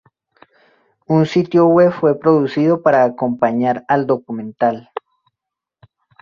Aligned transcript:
Un 1.05 1.27
sitio 1.27 1.67
web 1.67 1.91
fue 1.91 2.17
producido 2.17 2.81
para 2.81 3.03
acompañar 3.03 3.85
al 3.87 4.07
documental. 4.07 4.89